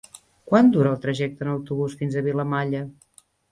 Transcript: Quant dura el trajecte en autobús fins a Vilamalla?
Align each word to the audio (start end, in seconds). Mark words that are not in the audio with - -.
Quant 0.51 0.71
dura 0.75 0.93
el 0.93 0.97
trajecte 1.03 1.47
en 1.47 1.53
autobús 1.53 1.99
fins 2.01 2.19
a 2.23 2.27
Vilamalla? 2.31 2.83